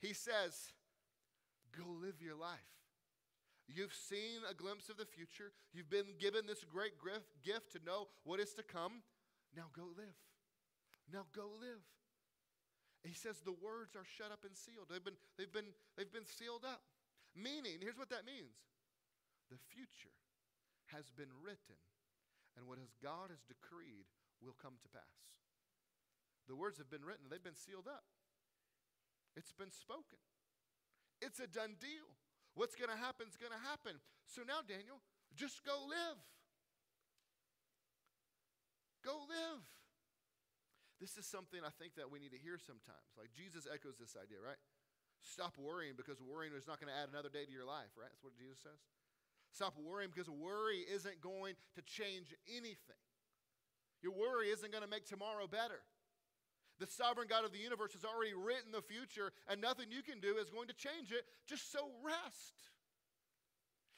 [0.01, 0.73] He says,
[1.77, 2.77] Go live your life.
[3.69, 5.51] You've seen a glimpse of the future.
[5.73, 6.93] You've been given this great
[7.45, 9.03] gift to know what is to come.
[9.57, 10.21] Now go live.
[11.09, 11.83] Now go live.
[13.03, 14.93] He says the words are shut up and sealed.
[14.93, 16.85] They've been, they've been, they've been sealed up.
[17.33, 18.57] Meaning, here's what that means
[19.49, 20.17] the future
[20.93, 21.79] has been written,
[22.59, 24.09] and what has God has decreed
[24.43, 25.17] will come to pass.
[26.49, 28.05] The words have been written, they've been sealed up.
[29.37, 30.19] It's been spoken.
[31.21, 32.09] It's a done deal.
[32.57, 34.01] What's going to happen is going to happen.
[34.25, 35.05] So now, Daniel,
[35.37, 36.17] just go live.
[39.07, 39.63] Go live.
[40.99, 43.15] This is something I think that we need to hear sometimes.
[43.15, 44.59] Like Jesus echoes this idea, right?
[45.23, 48.11] Stop worrying because worrying is not going to add another day to your life, right?
[48.11, 48.83] That's what Jesus says.
[49.55, 52.99] Stop worrying because worry isn't going to change anything.
[54.03, 55.87] Your worry isn't going to make tomorrow better.
[56.83, 60.21] The sovereign God of the universe has already written the future, and nothing you can
[60.21, 61.25] do is going to change it.
[61.47, 62.69] Just so rest.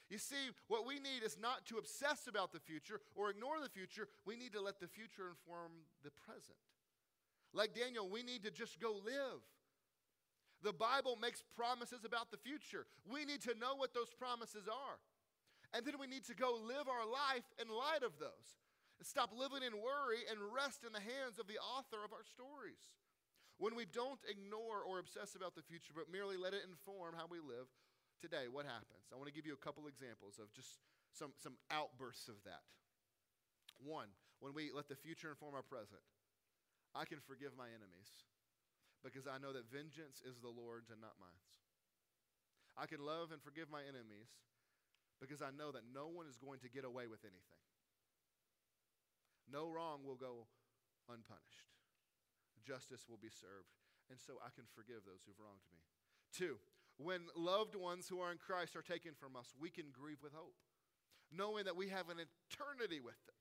[0.09, 3.69] You see, what we need is not to obsess about the future or ignore the
[3.69, 4.09] future.
[4.25, 6.57] We need to let the future inform the present.
[7.53, 9.45] Like Daniel, we need to just go live.
[10.65, 12.87] The Bible makes promises about the future.
[13.07, 14.99] We need to know what those promises are.
[15.77, 18.57] And then we need to go live our life in light of those.
[19.05, 22.91] Stop living in worry and rest in the hands of the author of our stories.
[23.61, 27.31] When we don't ignore or obsess about the future, but merely let it inform how
[27.31, 27.71] we live,
[28.21, 29.09] today, what happens?
[29.11, 30.83] I want to give you a couple examples of just
[31.15, 32.67] some, some outbursts of that.
[33.79, 34.11] One,
[34.43, 36.03] when we let the future inform our present,
[36.95, 38.11] I can forgive my enemies
[39.03, 41.43] because I know that vengeance is the Lord's and not mine.
[42.79, 44.31] I can love and forgive my enemies
[45.19, 47.63] because I know that no one is going to get away with anything.
[49.51, 50.47] No wrong will go
[51.11, 51.75] unpunished.
[52.63, 53.75] Justice will be served.
[54.11, 55.83] And so I can forgive those who've wronged me.
[56.31, 56.63] Two,
[56.99, 60.33] when loved ones who are in Christ are taken from us, we can grieve with
[60.35, 60.55] hope,
[61.31, 63.39] knowing that we have an eternity with them,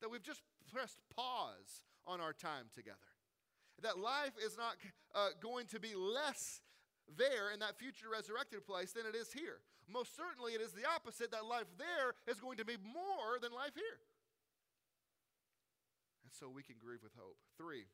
[0.00, 0.42] that we've just
[0.72, 3.10] pressed pause on our time together,
[3.82, 4.76] that life is not
[5.14, 6.62] uh, going to be less
[7.18, 9.58] there in that future resurrected place than it is here.
[9.90, 13.50] Most certainly, it is the opposite that life there is going to be more than
[13.52, 13.98] life here.
[16.22, 17.36] And so we can grieve with hope.
[17.58, 17.90] Three,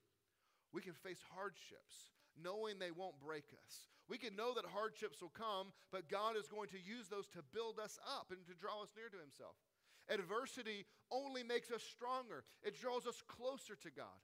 [0.72, 2.12] we can face hardships
[2.42, 3.88] knowing they won't break us.
[4.08, 7.44] We can know that hardships will come, but God is going to use those to
[7.52, 9.56] build us up and to draw us near to Himself.
[10.08, 14.20] Adversity only makes us stronger, it draws us closer to God.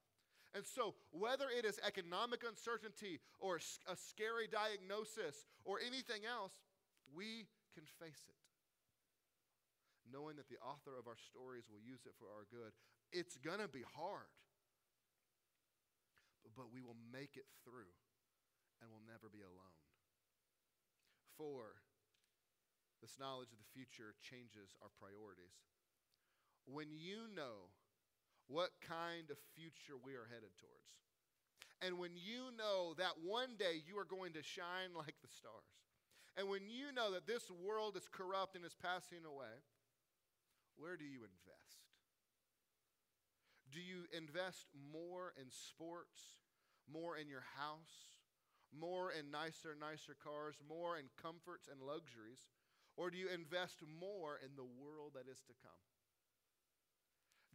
[0.54, 6.54] And so, whether it is economic uncertainty or a scary diagnosis or anything else,
[7.10, 8.38] we can face it.
[10.06, 12.70] Knowing that the author of our stories will use it for our good.
[13.10, 14.30] It's going to be hard,
[16.52, 17.92] but we will make it through
[18.84, 19.78] and we'll never be alone.
[21.40, 21.80] Four,
[23.00, 25.56] this knowledge of the future changes our priorities.
[26.68, 27.72] When you know
[28.48, 31.00] what kind of future we are headed towards,
[31.84, 35.68] and when you know that one day you are going to shine like the stars,
[36.36, 39.60] and when you know that this world is corrupt and is passing away,
[40.76, 41.83] where do you invest?
[43.74, 46.38] Do you invest more in sports,
[46.86, 48.14] more in your house,
[48.70, 52.54] more in nicer, nicer cars, more in comforts and luxuries?
[52.96, 55.82] Or do you invest more in the world that is to come?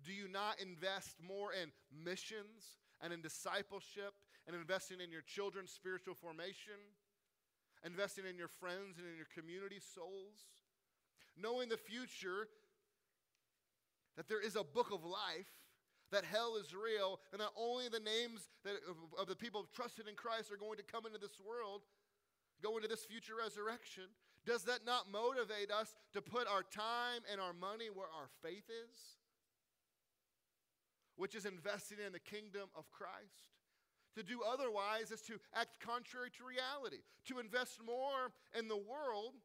[0.03, 4.11] Do you not invest more in missions and in discipleship
[4.45, 6.75] and investing in your children's spiritual formation,
[7.85, 10.51] investing in your friends and in your community souls?
[11.39, 12.47] Knowing the future,
[14.17, 15.47] that there is a book of life
[16.11, 20.07] that hell is real and that only the names that, of, of the people trusted
[20.07, 21.81] in Christ are going to come into this world,
[22.63, 24.09] go into this future resurrection,
[24.45, 28.69] does that not motivate us to put our time and our money where our faith
[28.69, 28.97] is?
[31.15, 33.51] Which is investing in the kingdom of Christ.
[34.15, 37.03] To do otherwise is to act contrary to reality.
[37.27, 39.35] To invest more in the world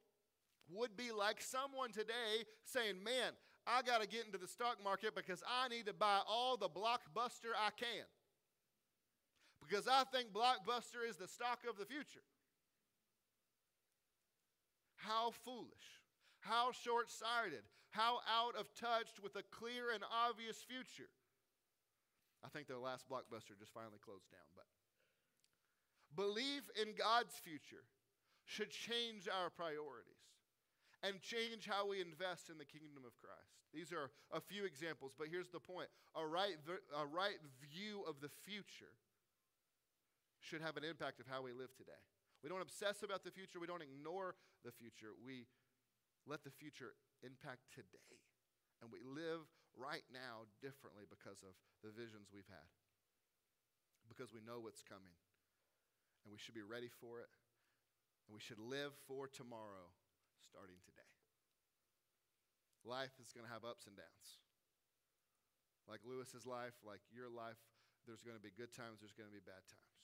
[0.72, 3.32] would be like someone today saying, Man,
[3.66, 6.68] I got to get into the stock market because I need to buy all the
[6.68, 8.04] blockbuster I can.
[9.66, 12.24] Because I think blockbuster is the stock of the future.
[14.96, 16.00] How foolish.
[16.40, 17.64] How short sighted.
[17.90, 21.08] How out of touch with a clear and obvious future.
[22.44, 24.68] I think the last blockbuster just finally closed down, but
[26.14, 27.88] belief in God's future
[28.44, 30.23] should change our priorities
[31.04, 33.60] and change how we invest in the kingdom of Christ.
[33.76, 36.56] These are a few examples, but here's the point a right,
[36.96, 38.96] a right view of the future
[40.40, 42.00] should have an impact of how we live today.
[42.40, 45.12] We don't obsess about the future, we don't ignore the future.
[45.20, 45.44] We
[46.24, 48.20] let the future impact today.
[48.80, 49.44] And we live
[49.76, 51.52] right now differently because of
[51.84, 52.68] the visions we've had.
[54.08, 55.16] Because we know what's coming.
[56.24, 57.32] And we should be ready for it.
[58.28, 59.92] And we should live for tomorrow
[60.44, 61.10] starting today.
[62.84, 64.28] Life is going to have ups and downs.
[65.88, 67.60] Like Lewis's life, like your life,
[68.04, 69.96] there's going to be good times, there's going to be bad times.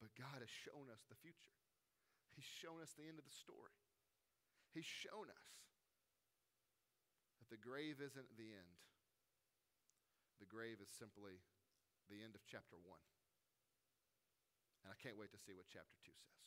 [0.00, 1.56] But God has shown us the future.
[2.32, 3.76] He's shown us the end of the story.
[4.72, 5.48] He's shown us
[7.38, 8.80] that the grave isn't the end.
[10.40, 11.44] The grave is simply
[12.08, 12.88] the end of chapter 1.
[14.82, 16.40] And I can't wait to see what chapter 2 says.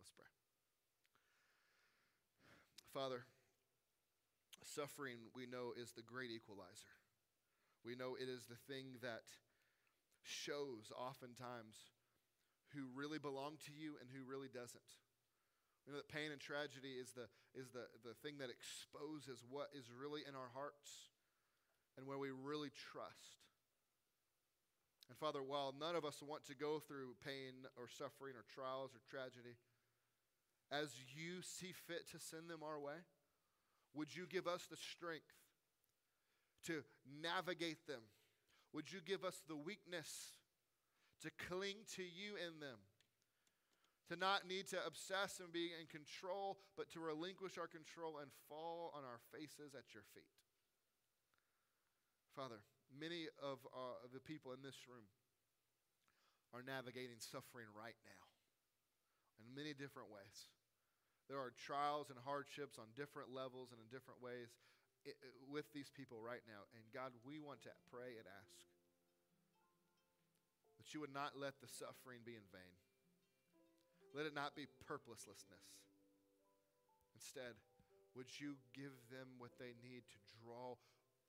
[0.00, 0.32] Let's pray.
[2.96, 3.28] Father,
[4.64, 6.96] suffering we know is the great equalizer.
[7.84, 9.28] We know it is the thing that
[10.24, 11.76] shows oftentimes
[12.72, 14.96] who really belong to you and who really doesn't.
[15.84, 19.68] We know that pain and tragedy is the, is the, the thing that exposes what
[19.76, 21.12] is really in our hearts
[22.00, 23.44] and where we really trust.
[25.12, 28.96] And Father, while none of us want to go through pain or suffering or trials
[28.96, 29.60] or tragedy,
[30.70, 33.06] as you see fit to send them our way,
[33.94, 35.32] would you give us the strength
[36.66, 36.82] to
[37.22, 38.02] navigate them?
[38.72, 40.36] Would you give us the weakness
[41.22, 42.78] to cling to you in them?
[44.10, 48.30] To not need to obsess and be in control, but to relinquish our control and
[48.48, 50.30] fall on our faces at your feet.
[52.36, 52.62] Father,
[52.92, 55.10] many of uh, the people in this room
[56.54, 58.25] are navigating suffering right now
[59.40, 60.50] in many different ways.
[61.26, 64.54] There are trials and hardships on different levels and in different ways
[65.50, 66.66] with these people right now.
[66.74, 68.58] And God, we want to pray and ask
[70.78, 72.74] that you would not let the suffering be in vain.
[74.14, 75.66] Let it not be purposelessness.
[77.14, 77.58] Instead,
[78.14, 80.78] would you give them what they need to draw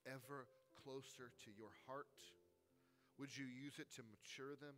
[0.05, 0.47] ever
[0.77, 2.13] closer to your heart?
[3.17, 4.77] Would you use it to mature them,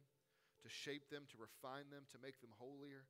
[0.63, 3.03] to shape them, to refine them, to make them holier?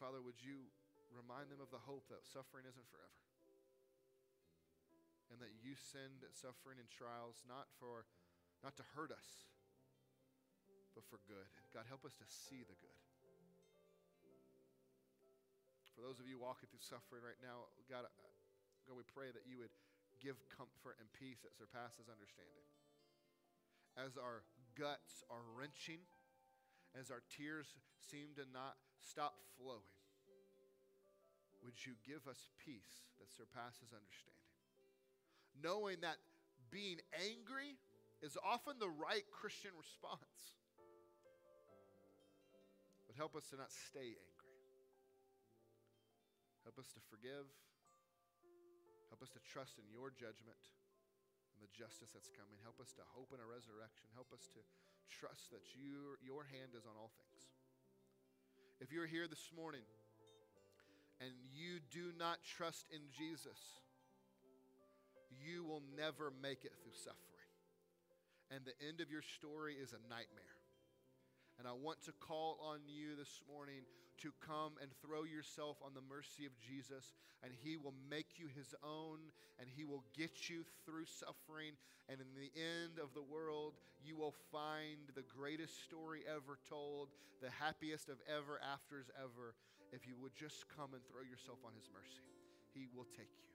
[0.00, 0.72] Father, would you
[1.12, 3.20] remind them of the hope that suffering isn't forever?
[5.28, 8.08] And that you send suffering and trials not for
[8.64, 9.44] not to hurt us,
[10.96, 11.44] but for good.
[11.76, 12.96] God, help us to see the good.
[15.92, 18.32] For those of you walking through suffering right now, God, uh,
[18.88, 19.72] God, we pray that you would
[20.24, 22.64] give comfort and peace that surpasses understanding.
[24.00, 26.00] As our guts are wrenching,
[26.96, 29.96] as our tears seem to not stop flowing,
[31.64, 34.48] would you give us peace that surpasses understanding?
[35.60, 36.16] Knowing that
[36.72, 37.76] being angry
[38.22, 40.56] is often the right Christian response.
[43.08, 44.56] But help us to not stay angry.
[46.62, 47.48] Help us to forgive.
[49.10, 50.62] Help us to trust in your judgment
[51.50, 52.56] and the justice that's coming.
[52.62, 54.06] Help us to hope in a resurrection.
[54.14, 54.62] Help us to
[55.10, 57.50] trust that you, your hand is on all things.
[58.80, 59.84] If you're here this morning
[61.20, 63.60] and you do not trust in Jesus,
[65.28, 67.44] you will never make it through suffering.
[68.50, 70.56] And the end of your story is a nightmare.
[71.58, 73.84] And I want to call on you this morning
[74.22, 77.12] to come and throw yourself on the mercy of Jesus,
[77.42, 79.18] and He will make you His own,
[79.58, 81.74] and He will get you through suffering.
[82.08, 87.08] And in the end of the world, you will find the greatest story ever told,
[87.40, 89.54] the happiest of ever afters ever,
[89.92, 92.24] if you would just come and throw yourself on His mercy.
[92.74, 93.48] He will take you.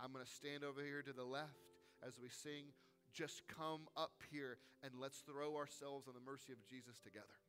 [0.00, 1.68] I'm going to stand over here to the left
[2.06, 2.72] as we sing
[3.12, 7.41] just come up here and let's throw ourselves on the mercy of Jesus together.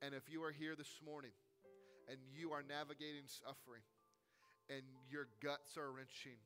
[0.00, 1.36] And if you are here this morning
[2.08, 3.84] and you are navigating suffering
[4.72, 4.80] and
[5.12, 6.40] your guts are wrenching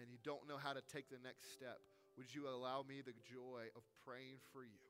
[0.00, 1.76] and you don't know how to take the next step,
[2.16, 4.80] would you allow me the joy of praying for you?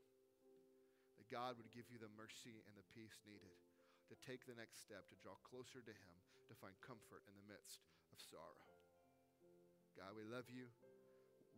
[1.19, 3.59] That God would give you the mercy and the peace needed
[4.07, 6.15] to take the next step, to draw closer to Him,
[6.47, 7.83] to find comfort in the midst
[8.15, 8.71] of sorrow.
[9.99, 10.71] God, we love you.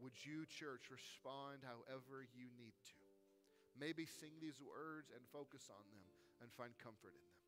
[0.01, 3.05] Would you, church, respond however you need to?
[3.77, 7.39] Maybe sing these words and focus on them and find comfort in them.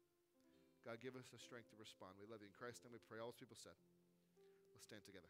[0.84, 2.16] God, give us the strength to respond.
[2.20, 3.20] We love you in Christ and we pray.
[3.20, 3.76] All those people said,
[4.72, 5.28] let's stand together.